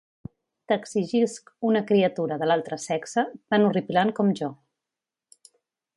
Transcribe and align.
T'exigisc 0.71 1.51
una 1.73 1.83
criatura 1.91 2.39
de 2.43 2.49
l'altre 2.51 2.81
sexe, 2.87 3.27
tan 3.55 3.69
horripilant 3.69 4.15
com 4.21 4.37
jo. 4.41 4.51